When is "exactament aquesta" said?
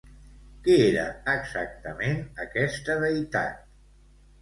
1.35-2.99